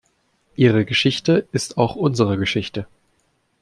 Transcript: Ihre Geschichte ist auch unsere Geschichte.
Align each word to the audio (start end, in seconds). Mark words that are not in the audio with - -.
Ihre 0.55 0.83
Geschichte 0.83 1.47
ist 1.51 1.77
auch 1.77 1.95
unsere 1.95 2.39
Geschichte. 2.39 2.87